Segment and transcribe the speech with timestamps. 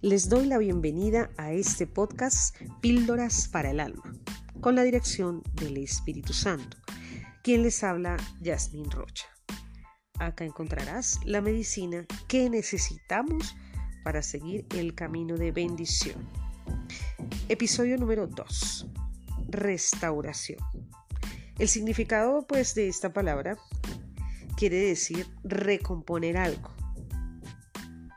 [0.00, 4.14] Les doy la bienvenida a este podcast Píldoras para el Alma,
[4.60, 6.76] con la dirección del Espíritu Santo.
[7.42, 9.26] Quien les habla, Yasmin Rocha.
[10.20, 13.56] Acá encontrarás la medicina que necesitamos
[14.04, 16.28] para seguir el camino de bendición.
[17.48, 18.86] Episodio número 2.
[19.48, 20.60] Restauración.
[21.58, 23.58] El significado pues de esta palabra
[24.56, 26.70] quiere decir recomponer algo,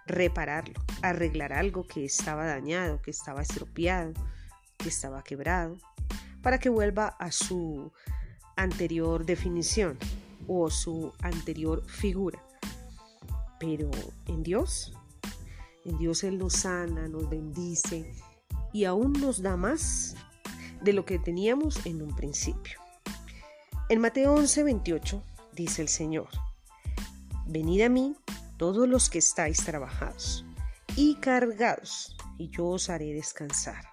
[0.06, 4.14] repararlo arreglar algo que estaba dañado, que estaba estropeado,
[4.78, 5.78] que estaba quebrado,
[6.42, 7.92] para que vuelva a su
[8.56, 9.98] anterior definición
[10.48, 12.44] o su anterior figura.
[13.60, 13.92] Pero
[14.28, 14.94] en Dios,
[15.86, 18.12] en Dios Él nos sana, nos bendice
[18.74, 20.16] y aún nos da más
[20.82, 22.80] de lo que teníamos en un principio.
[23.90, 26.30] En Mateo 11, 28 dice el Señor,
[27.46, 28.16] Venid a mí
[28.58, 30.46] todos los que estáis trabajados
[30.96, 33.86] y cargados, y yo os haré descansar.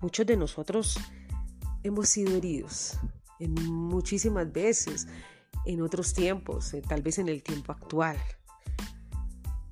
[0.00, 0.98] Muchos de nosotros
[1.82, 2.98] hemos sido heridos
[3.40, 5.08] en muchísimas veces,
[5.64, 8.18] en otros tiempos, eh, tal vez en el tiempo actual.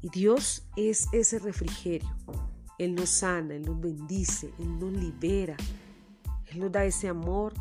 [0.01, 2.15] Y Dios es ese refrigerio.
[2.79, 5.57] Él nos sana, Él nos bendice, Él nos libera.
[6.47, 7.55] Él nos da ese amor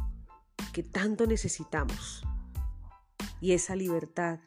[0.73, 2.23] que tanto necesitamos
[3.39, 4.39] y esa libertad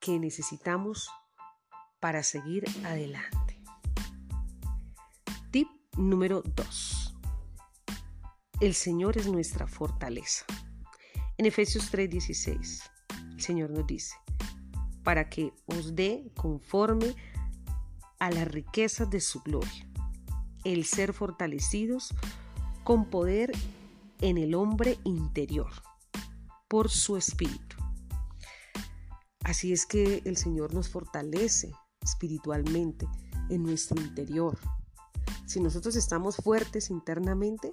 [0.00, 1.08] que necesitamos
[2.00, 3.60] para seguir adelante.
[5.50, 7.14] Tip número 2.
[8.60, 10.44] El Señor es nuestra fortaleza.
[11.36, 12.82] En Efesios 3:16,
[13.32, 14.16] el Señor nos dice,
[15.04, 17.14] para que os dé conforme
[18.18, 19.88] a las riquezas de su gloria,
[20.64, 22.14] el ser fortalecidos
[22.84, 23.52] con poder
[24.20, 25.70] en el hombre interior,
[26.66, 27.76] por su espíritu.
[29.44, 31.72] Así es que el Señor nos fortalece
[32.08, 33.06] espiritualmente,
[33.48, 34.58] en nuestro interior.
[35.46, 37.72] Si nosotros estamos fuertes internamente,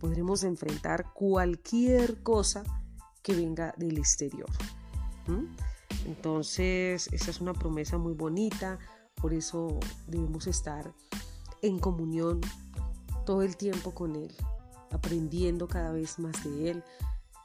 [0.00, 2.64] podremos enfrentar cualquier cosa
[3.22, 4.50] que venga del exterior.
[6.06, 8.78] Entonces, esa es una promesa muy bonita,
[9.14, 10.92] por eso debemos estar
[11.62, 12.40] en comunión
[13.26, 14.34] todo el tiempo con Él,
[14.90, 16.84] aprendiendo cada vez más de Él,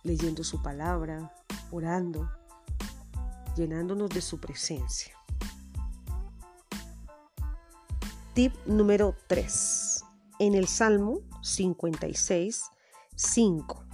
[0.03, 1.33] leyendo su palabra,
[1.71, 2.29] orando,
[3.55, 5.13] llenándonos de su presencia.
[8.33, 10.03] Tip número 3.
[10.39, 12.63] En el Salmo 56,
[13.15, 13.85] 5,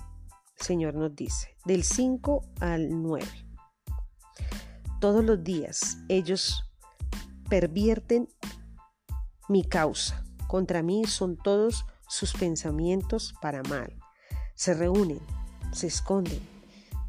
[0.58, 3.28] el Señor nos dice, del 5 al 9.
[5.02, 6.64] Todos los días ellos
[7.50, 8.30] pervierten
[9.50, 10.24] mi causa.
[10.48, 14.00] Contra mí son todos sus pensamientos para mal.
[14.56, 15.20] Se reúnen,
[15.74, 16.40] se esconden,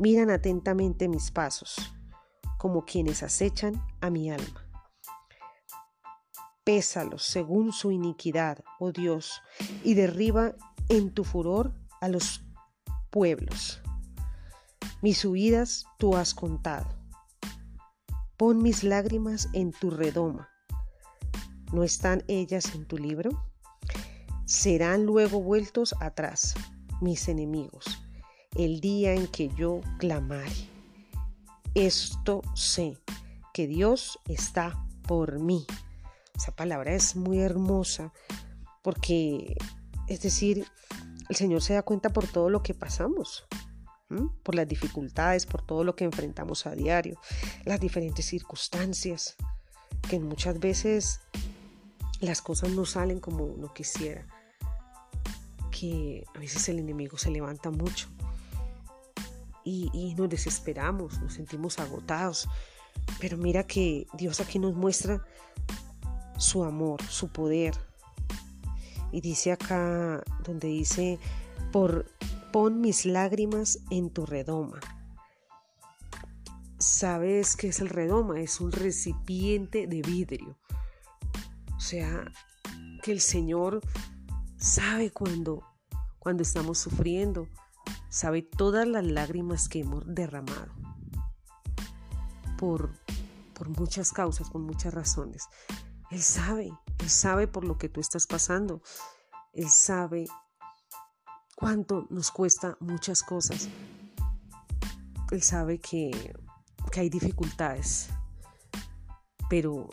[0.01, 1.77] miran atentamente mis pasos,
[2.59, 4.70] como quienes acechan a mi alma
[6.65, 9.43] pésalos según su iniquidad, oh Dios,
[9.85, 10.55] y derriba
[10.89, 12.43] en tu furor a los
[13.11, 13.81] pueblos.
[15.03, 16.89] Mis huidas tú has contado.
[18.37, 20.49] Pon mis lágrimas en tu redoma.
[21.73, 23.31] ¿No están ellas en tu libro?
[24.45, 26.55] Serán luego vueltos atrás
[27.01, 27.85] mis enemigos,
[28.57, 30.69] el día en que yo clamare.
[31.75, 32.99] Esto sé,
[33.55, 35.67] que Dios está por mí.
[36.41, 38.15] Esa palabra es muy hermosa
[38.81, 39.59] porque,
[40.09, 40.67] es decir,
[41.29, 43.47] el Señor se da cuenta por todo lo que pasamos,
[44.43, 47.21] por las dificultades, por todo lo que enfrentamos a diario,
[47.67, 49.37] las diferentes circunstancias,
[50.09, 51.21] que muchas veces
[52.21, 54.27] las cosas no salen como uno quisiera,
[55.71, 58.09] que a veces el enemigo se levanta mucho
[59.63, 62.49] y, y nos desesperamos, nos sentimos agotados.
[63.21, 65.23] Pero mira que Dios aquí nos muestra
[66.41, 67.75] su amor, su poder.
[69.13, 71.19] Y dice acá donde dice,
[71.71, 72.07] por
[72.51, 74.81] pon mis lágrimas en tu redoma.
[76.79, 78.41] ¿Sabes qué es el redoma?
[78.41, 80.57] Es un recipiente de vidrio.
[81.77, 82.25] O sea,
[83.03, 83.81] que el Señor
[84.57, 85.63] sabe cuando,
[86.19, 87.49] cuando estamos sufriendo,
[88.09, 90.73] sabe todas las lágrimas que hemos derramado
[92.59, 92.91] por,
[93.55, 95.49] por muchas causas, por muchas razones.
[96.11, 98.83] Él sabe, Él sabe por lo que tú estás pasando.
[99.53, 100.27] Él sabe
[101.55, 103.69] cuánto nos cuesta muchas cosas.
[105.31, 106.35] Él sabe que,
[106.91, 108.09] que hay dificultades,
[109.49, 109.89] pero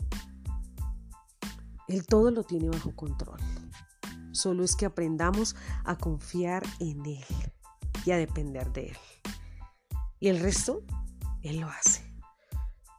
[1.86, 3.38] Él todo lo tiene bajo control.
[4.32, 5.54] Solo es que aprendamos
[5.84, 7.24] a confiar en Él
[8.04, 8.96] y a depender de Él.
[10.18, 10.82] Y el resto,
[11.42, 12.02] Él lo hace.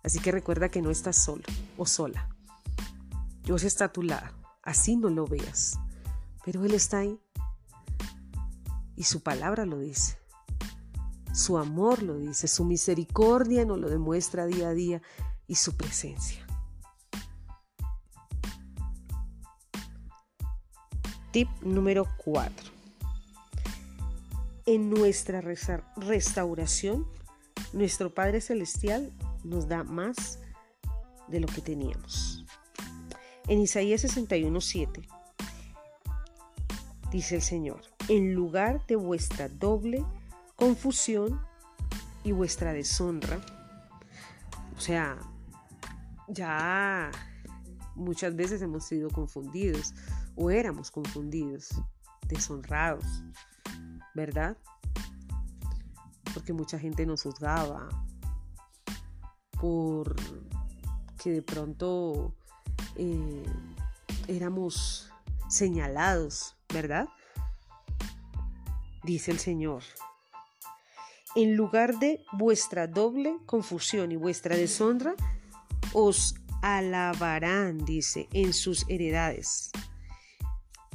[0.03, 1.43] Así que recuerda que no estás solo
[1.77, 2.29] o sola.
[3.49, 5.79] Dios está a tu lado, así no lo veas,
[6.45, 7.19] pero Él está ahí.
[8.95, 10.19] Y su palabra lo dice.
[11.33, 15.01] Su amor lo dice, su misericordia nos lo demuestra día a día
[15.47, 16.45] y su presencia.
[21.31, 22.71] Tip número 4.
[24.67, 27.07] En nuestra restauración,
[27.73, 29.11] nuestro Padre Celestial
[29.43, 30.37] nos da más
[31.29, 32.38] de lo que teníamos.
[33.49, 35.01] En Isaías 61:7
[37.11, 40.05] dice el Señor, en lugar de vuestra doble
[40.55, 41.41] confusión
[42.23, 43.41] y vuestra deshonra,
[44.77, 45.17] o sea,
[46.27, 47.09] ya
[47.95, 49.95] muchas veces hemos sido confundidos
[50.35, 51.69] o éramos confundidos,
[52.27, 53.23] deshonrados,
[54.13, 54.57] ¿verdad?
[56.35, 57.89] Porque mucha gente nos juzgaba
[59.59, 60.15] por
[61.17, 62.35] que de pronto
[62.99, 63.43] eh,
[64.27, 65.09] éramos
[65.47, 67.07] señalados, ¿verdad?
[69.03, 69.83] Dice el Señor,
[71.35, 75.15] en lugar de vuestra doble confusión y vuestra deshonra,
[75.93, 79.71] os alabarán, dice, en sus heredades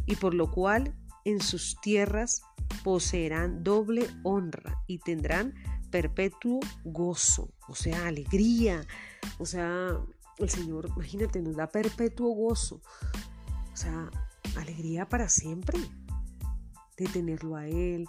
[0.06, 2.42] y por lo cual en sus tierras
[2.82, 5.54] poseerán doble honra y tendrán
[5.90, 8.86] perpetuo gozo, o sea, alegría,
[9.38, 9.98] o sea,
[10.38, 12.80] el Señor, imagínate, nos da perpetuo gozo,
[13.72, 14.10] o sea,
[14.56, 15.78] alegría para siempre,
[16.96, 18.06] de tenerlo a Él,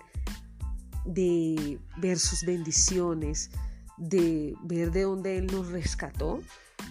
[1.06, 3.52] de ver sus bendiciones,
[3.98, 6.42] de ver de dónde Él nos rescató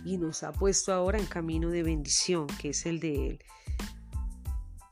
[0.05, 3.39] y nos ha puesto ahora en camino de bendición, que es el de Él.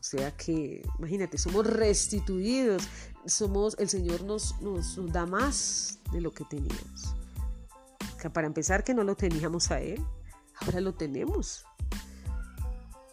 [0.00, 2.88] O sea que, imagínate, somos restituidos,
[3.24, 7.14] somos, el Señor nos, nos, da más de lo que teníamos.
[8.20, 10.04] Que para empezar que no lo teníamos a Él,
[10.64, 11.64] ahora lo tenemos.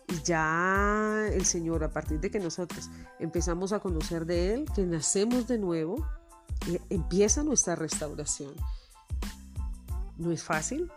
[0.07, 4.83] Y ya el Señor, a partir de que nosotros empezamos a conocer de Él, que
[4.83, 6.05] nacemos de nuevo,
[6.67, 8.53] eh, empieza nuestra restauración.
[10.17, 10.91] No es fácil,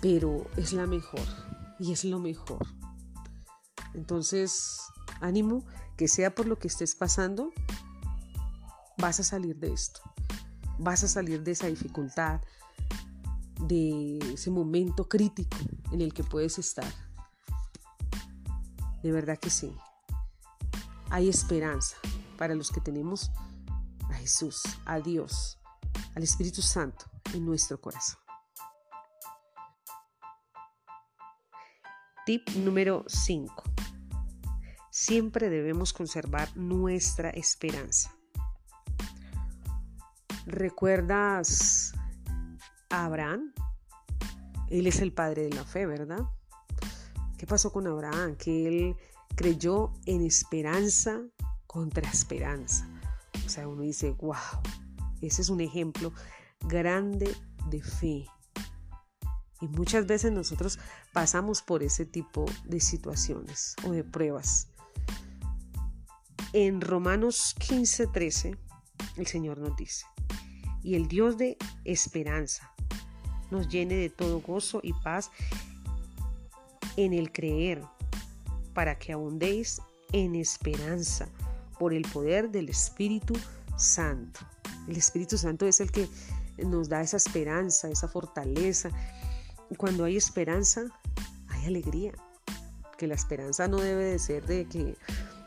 [0.00, 1.26] pero es la mejor
[1.78, 2.66] y es lo mejor.
[3.94, 4.78] Entonces,
[5.20, 5.64] ánimo,
[5.96, 7.50] que sea por lo que estés pasando,
[8.98, 10.00] vas a salir de esto.
[10.78, 12.40] Vas a salir de esa dificultad,
[13.72, 15.56] ese momento crítico
[15.92, 16.92] en el que puedes estar.
[19.02, 19.74] De verdad que sí.
[21.10, 21.96] Hay esperanza
[22.38, 23.30] para los que tenemos
[24.10, 25.58] a Jesús, a Dios,
[26.14, 28.18] al Espíritu Santo en nuestro corazón.
[32.24, 33.72] Tip número 5
[34.92, 38.14] siempre debemos conservar nuestra esperanza.
[40.46, 41.94] ¿Recuerdas
[42.90, 43.54] a Abraham?
[44.72, 46.20] Él es el padre de la fe, ¿verdad?
[47.36, 48.36] ¿Qué pasó con Abraham?
[48.36, 48.96] Que él
[49.36, 51.20] creyó en esperanza
[51.66, 52.88] contra esperanza.
[53.44, 54.34] O sea, uno dice, wow,
[55.20, 56.14] ese es un ejemplo
[56.66, 57.36] grande
[57.68, 58.24] de fe.
[59.60, 60.78] Y muchas veces nosotros
[61.12, 64.68] pasamos por ese tipo de situaciones o de pruebas.
[66.54, 68.56] En Romanos 15:13
[69.18, 70.06] el Señor nos dice,
[70.82, 72.71] y el Dios de esperanza
[73.52, 75.30] nos llene de todo gozo y paz
[76.96, 77.82] en el creer,
[78.74, 79.80] para que abundéis
[80.12, 81.28] en esperanza
[81.78, 83.34] por el poder del Espíritu
[83.76, 84.40] Santo.
[84.88, 86.08] El Espíritu Santo es el que
[86.58, 88.90] nos da esa esperanza, esa fortaleza.
[89.76, 90.82] Cuando hay esperanza,
[91.48, 92.12] hay alegría.
[92.98, 94.96] Que la esperanza no debe de ser de que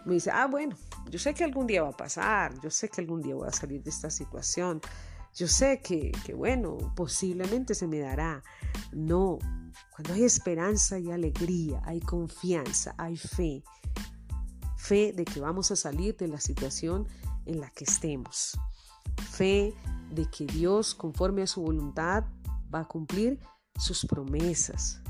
[0.05, 0.75] me dice, ah, bueno,
[1.09, 3.51] yo sé que algún día va a pasar, yo sé que algún día voy a
[3.51, 4.81] salir de esta situación,
[5.35, 8.41] yo sé que, que bueno, posiblemente se me dará.
[8.93, 9.37] No,
[9.91, 13.63] cuando hay esperanza y alegría, hay confianza, hay fe.
[14.77, 17.07] Fe de que vamos a salir de la situación
[17.45, 18.57] en la que estemos.
[19.29, 19.73] Fe
[20.09, 22.23] de que Dios, conforme a su voluntad,
[22.73, 23.39] va a cumplir
[23.77, 25.01] sus promesas.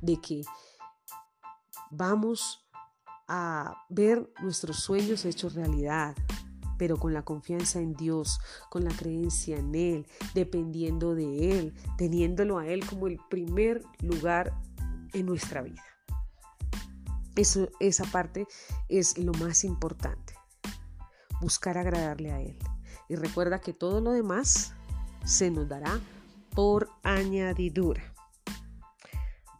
[0.00, 0.42] De que
[1.90, 2.64] vamos
[3.26, 6.14] a ver nuestros sueños hechos realidad,
[6.82, 12.58] pero con la confianza en Dios, con la creencia en Él, dependiendo de Él, teniéndolo
[12.58, 14.52] a Él como el primer lugar
[15.12, 15.84] en nuestra vida.
[17.36, 18.48] Eso, esa parte
[18.88, 20.34] es lo más importante,
[21.40, 22.58] buscar agradarle a Él.
[23.08, 24.74] Y recuerda que todo lo demás
[25.24, 26.00] se nos dará
[26.50, 28.12] por añadidura.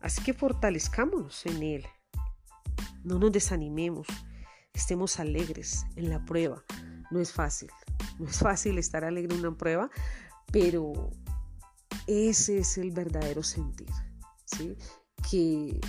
[0.00, 1.86] Así que fortalezcámonos en Él
[3.04, 4.08] no nos desanimemos,
[4.72, 6.64] estemos alegres en la prueba.
[7.12, 7.70] No es fácil,
[8.18, 9.90] no es fácil estar alegre en una prueba,
[10.50, 11.10] pero
[12.06, 13.90] Ese es el verdadero sentir,
[14.44, 14.76] ¿sí?
[15.30, 15.80] Que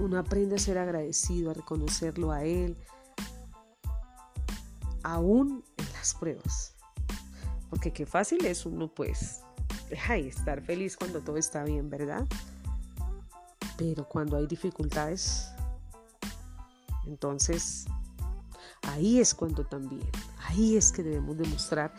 [0.00, 2.76] uno aprende a ser agradecido, a reconocerlo a Él,
[5.02, 6.74] aún en las pruebas.
[7.70, 9.42] Porque qué fácil es uno, pues,
[10.08, 12.26] ay, estar feliz cuando todo está bien, ¿verdad?
[13.76, 15.52] Pero cuando hay dificultades,
[17.06, 17.84] entonces
[18.82, 20.10] ahí es cuando también,
[20.46, 21.92] ahí es que debemos demostrar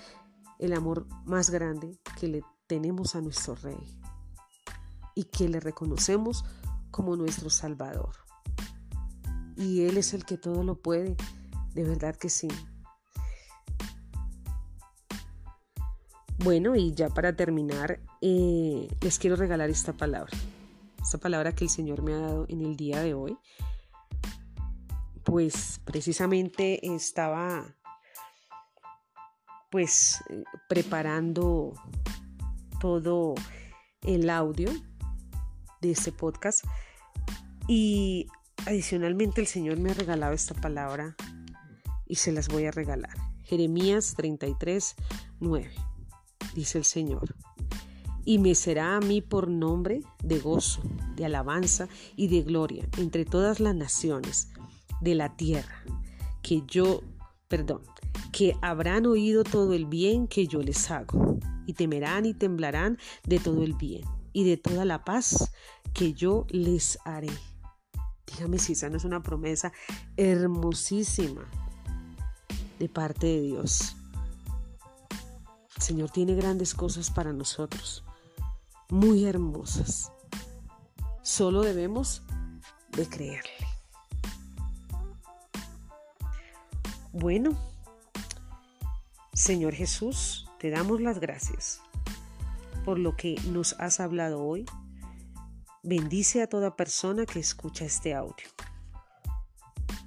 [0.60, 3.78] el amor más grande que le tenemos a nuestro Rey
[5.16, 6.46] y que le reconocemos
[6.92, 8.16] como nuestro Salvador.
[9.56, 11.16] Y Él es el que todo lo puede,
[11.74, 12.48] de verdad que sí.
[16.40, 20.38] Bueno, y ya para terminar, eh, les quiero regalar esta palabra,
[21.02, 23.38] esta palabra que el Señor me ha dado en el día de hoy.
[25.24, 27.77] Pues precisamente estaba
[29.70, 31.74] pues eh, preparando
[32.80, 33.36] todo
[34.02, 34.70] el audio
[35.82, 36.64] de este podcast
[37.68, 38.28] y
[38.66, 41.16] adicionalmente el Señor me ha regalado esta palabra
[42.06, 43.14] y se las voy a regalar.
[43.44, 44.96] Jeremías 33,
[45.40, 45.72] 9,
[46.54, 47.36] dice el Señor.
[48.26, 50.82] Y me será a mí por nombre de gozo,
[51.16, 54.50] de alabanza y de gloria entre todas las naciones
[55.00, 55.84] de la tierra,
[56.42, 57.02] que yo,
[57.48, 57.84] perdón,
[58.38, 63.40] que habrán oído todo el bien que yo les hago, y temerán y temblarán de
[63.40, 65.52] todo el bien y de toda la paz
[65.92, 67.32] que yo les haré.
[68.28, 69.74] Dígame si esa no es una promesa
[70.18, 71.50] hermosísima
[72.78, 73.96] de parte de Dios.
[75.76, 78.04] El Señor tiene grandes cosas para nosotros,
[78.90, 80.12] muy hermosas.
[81.24, 82.22] Solo debemos
[82.92, 83.68] de creerle.
[87.12, 87.58] Bueno,
[89.38, 91.80] Señor Jesús, te damos las gracias
[92.84, 94.66] por lo que nos has hablado hoy.
[95.84, 98.48] Bendice a toda persona que escucha este audio.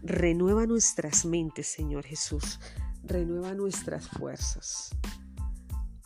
[0.03, 2.59] Renueva nuestras mentes, Señor Jesús.
[3.05, 4.91] Renueva nuestras fuerzas.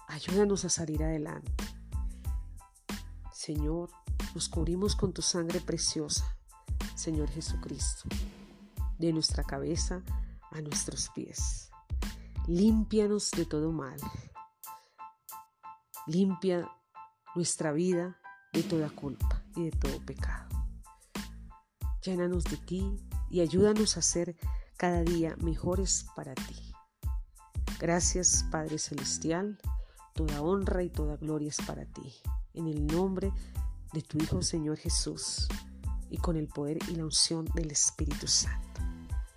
[0.06, 1.64] Ayúdanos a salir adelante.
[3.32, 3.88] Señor,
[4.34, 6.36] nos cubrimos con tu sangre preciosa,
[6.94, 8.06] Señor Jesucristo,
[8.98, 10.02] de nuestra cabeza
[10.50, 11.70] a nuestros pies.
[12.46, 13.98] Límpianos de todo mal.
[16.06, 16.68] Limpia
[17.34, 18.20] nuestra vida
[18.52, 20.48] de toda culpa y de todo pecado.
[22.02, 22.98] Llénanos de ti
[23.30, 24.36] y ayúdanos a ser
[24.76, 26.74] cada día mejores para ti.
[27.80, 29.58] Gracias Padre Celestial,
[30.12, 32.12] toda honra y toda gloria es para ti.
[32.52, 33.32] En el nombre
[33.94, 35.48] de tu Hijo Señor Jesús
[36.10, 38.82] y con el poder y la unción del Espíritu Santo.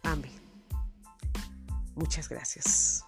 [0.03, 0.46] Amén.
[1.97, 3.06] Muchas gracias.